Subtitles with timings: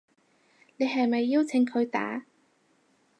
[0.77, 2.25] 你係咪邀請佢打